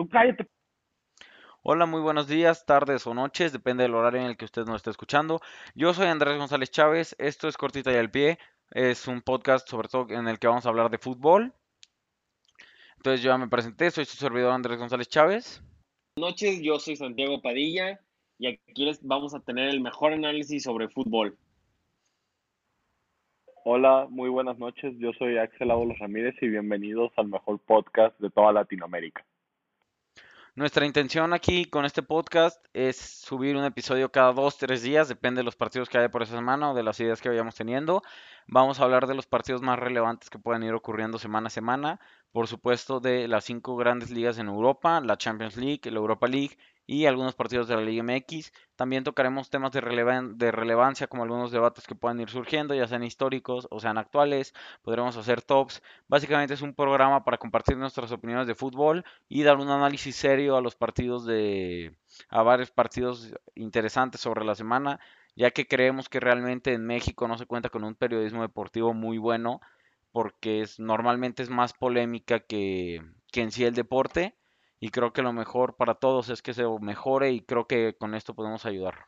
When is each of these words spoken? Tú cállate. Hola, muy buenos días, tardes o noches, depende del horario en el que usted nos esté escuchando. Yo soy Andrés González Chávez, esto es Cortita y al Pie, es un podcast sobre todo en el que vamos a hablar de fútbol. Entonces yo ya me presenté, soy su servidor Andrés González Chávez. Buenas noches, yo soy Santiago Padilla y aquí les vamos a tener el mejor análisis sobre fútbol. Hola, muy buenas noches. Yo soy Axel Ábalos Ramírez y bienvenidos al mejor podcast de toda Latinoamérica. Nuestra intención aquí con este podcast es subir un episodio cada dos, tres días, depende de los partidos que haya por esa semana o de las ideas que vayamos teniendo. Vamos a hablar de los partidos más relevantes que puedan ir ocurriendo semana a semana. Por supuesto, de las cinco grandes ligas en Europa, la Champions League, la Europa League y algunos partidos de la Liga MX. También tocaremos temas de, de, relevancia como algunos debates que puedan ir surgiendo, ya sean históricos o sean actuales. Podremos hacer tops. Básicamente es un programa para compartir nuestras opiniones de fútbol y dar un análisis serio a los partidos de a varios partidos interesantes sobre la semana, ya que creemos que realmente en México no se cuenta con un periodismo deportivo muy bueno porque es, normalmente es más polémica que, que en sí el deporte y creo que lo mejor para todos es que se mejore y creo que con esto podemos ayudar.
Tú 0.00 0.08
cállate. 0.08 0.46
Hola, 1.62 1.84
muy 1.84 2.00
buenos 2.00 2.26
días, 2.26 2.64
tardes 2.64 3.06
o 3.06 3.12
noches, 3.12 3.52
depende 3.52 3.82
del 3.82 3.94
horario 3.94 4.22
en 4.22 4.28
el 4.28 4.38
que 4.38 4.46
usted 4.46 4.64
nos 4.64 4.76
esté 4.76 4.88
escuchando. 4.88 5.42
Yo 5.74 5.92
soy 5.92 6.06
Andrés 6.06 6.38
González 6.38 6.70
Chávez, 6.70 7.14
esto 7.18 7.48
es 7.48 7.58
Cortita 7.58 7.92
y 7.92 7.96
al 7.96 8.10
Pie, 8.10 8.38
es 8.70 9.06
un 9.08 9.20
podcast 9.20 9.68
sobre 9.68 9.88
todo 9.88 10.08
en 10.08 10.26
el 10.26 10.38
que 10.38 10.46
vamos 10.46 10.64
a 10.64 10.70
hablar 10.70 10.88
de 10.88 10.96
fútbol. 10.96 11.52
Entonces 12.96 13.20
yo 13.20 13.28
ya 13.28 13.36
me 13.36 13.48
presenté, 13.48 13.90
soy 13.90 14.06
su 14.06 14.16
servidor 14.16 14.52
Andrés 14.52 14.78
González 14.78 15.06
Chávez. 15.06 15.62
Buenas 16.16 16.32
noches, 16.32 16.62
yo 16.62 16.78
soy 16.78 16.96
Santiago 16.96 17.42
Padilla 17.42 18.00
y 18.38 18.46
aquí 18.46 18.86
les 18.86 19.06
vamos 19.06 19.34
a 19.34 19.40
tener 19.40 19.68
el 19.68 19.82
mejor 19.82 20.14
análisis 20.14 20.62
sobre 20.62 20.88
fútbol. 20.88 21.36
Hola, 23.66 24.06
muy 24.08 24.30
buenas 24.30 24.58
noches. 24.58 24.94
Yo 24.96 25.12
soy 25.18 25.36
Axel 25.36 25.70
Ábalos 25.70 25.98
Ramírez 25.98 26.36
y 26.40 26.48
bienvenidos 26.48 27.12
al 27.18 27.28
mejor 27.28 27.58
podcast 27.58 28.18
de 28.18 28.30
toda 28.30 28.50
Latinoamérica. 28.54 29.26
Nuestra 30.60 30.84
intención 30.84 31.32
aquí 31.32 31.64
con 31.64 31.86
este 31.86 32.02
podcast 32.02 32.62
es 32.74 32.98
subir 32.98 33.56
un 33.56 33.64
episodio 33.64 34.12
cada 34.12 34.34
dos, 34.34 34.58
tres 34.58 34.82
días, 34.82 35.08
depende 35.08 35.38
de 35.38 35.44
los 35.44 35.56
partidos 35.56 35.88
que 35.88 35.96
haya 35.96 36.10
por 36.10 36.20
esa 36.20 36.36
semana 36.36 36.70
o 36.70 36.74
de 36.74 36.82
las 36.82 37.00
ideas 37.00 37.22
que 37.22 37.30
vayamos 37.30 37.54
teniendo. 37.54 38.02
Vamos 38.46 38.78
a 38.78 38.84
hablar 38.84 39.06
de 39.06 39.14
los 39.14 39.24
partidos 39.24 39.62
más 39.62 39.78
relevantes 39.78 40.28
que 40.28 40.38
puedan 40.38 40.62
ir 40.62 40.74
ocurriendo 40.74 41.18
semana 41.18 41.46
a 41.46 41.50
semana. 41.50 41.98
Por 42.30 42.46
supuesto, 42.46 43.00
de 43.00 43.26
las 43.26 43.46
cinco 43.46 43.74
grandes 43.76 44.10
ligas 44.10 44.36
en 44.36 44.48
Europa, 44.48 45.00
la 45.00 45.16
Champions 45.16 45.56
League, 45.56 45.90
la 45.90 45.96
Europa 45.96 46.26
League 46.26 46.58
y 46.90 47.06
algunos 47.06 47.36
partidos 47.36 47.68
de 47.68 47.76
la 47.76 47.82
Liga 47.82 48.02
MX. 48.02 48.52
También 48.74 49.04
tocaremos 49.04 49.48
temas 49.48 49.70
de, 49.70 49.80
de, 49.80 50.50
relevancia 50.50 51.06
como 51.06 51.22
algunos 51.22 51.52
debates 51.52 51.86
que 51.86 51.94
puedan 51.94 52.18
ir 52.18 52.28
surgiendo, 52.30 52.74
ya 52.74 52.88
sean 52.88 53.04
históricos 53.04 53.68
o 53.70 53.78
sean 53.78 53.96
actuales. 53.96 54.54
Podremos 54.82 55.16
hacer 55.16 55.40
tops. 55.40 55.84
Básicamente 56.08 56.54
es 56.54 56.62
un 56.62 56.74
programa 56.74 57.22
para 57.22 57.38
compartir 57.38 57.76
nuestras 57.76 58.10
opiniones 58.10 58.48
de 58.48 58.56
fútbol 58.56 59.04
y 59.28 59.44
dar 59.44 59.58
un 59.58 59.70
análisis 59.70 60.16
serio 60.16 60.56
a 60.56 60.60
los 60.60 60.74
partidos 60.74 61.24
de 61.24 61.94
a 62.28 62.42
varios 62.42 62.72
partidos 62.72 63.34
interesantes 63.54 64.20
sobre 64.20 64.44
la 64.44 64.56
semana, 64.56 64.98
ya 65.36 65.52
que 65.52 65.68
creemos 65.68 66.08
que 66.08 66.18
realmente 66.18 66.72
en 66.72 66.84
México 66.84 67.28
no 67.28 67.38
se 67.38 67.46
cuenta 67.46 67.68
con 67.68 67.84
un 67.84 67.94
periodismo 67.94 68.42
deportivo 68.42 68.94
muy 68.94 69.18
bueno 69.18 69.60
porque 70.10 70.62
es, 70.62 70.80
normalmente 70.80 71.44
es 71.44 71.50
más 71.50 71.72
polémica 71.72 72.40
que, 72.40 73.00
que 73.30 73.42
en 73.42 73.52
sí 73.52 73.64
el 73.64 73.76
deporte 73.76 74.34
y 74.80 74.90
creo 74.90 75.12
que 75.12 75.22
lo 75.22 75.32
mejor 75.32 75.76
para 75.76 75.94
todos 75.94 76.30
es 76.30 76.42
que 76.42 76.54
se 76.54 76.64
mejore 76.80 77.32
y 77.32 77.42
creo 77.42 77.66
que 77.66 77.94
con 77.98 78.14
esto 78.14 78.34
podemos 78.34 78.66
ayudar. 78.66 79.06